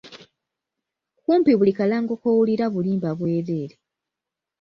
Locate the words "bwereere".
3.19-3.75